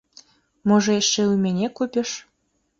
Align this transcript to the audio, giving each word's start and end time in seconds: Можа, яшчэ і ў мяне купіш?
Можа, 0.71 0.95
яшчэ 1.01 1.21
і 1.25 1.31
ў 1.33 1.45
мяне 1.45 1.67
купіш? 1.81 2.09